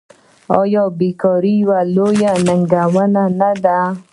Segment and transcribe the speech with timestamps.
[0.59, 3.77] آیا بیکاري یوه لویه ننګونه نه ده؟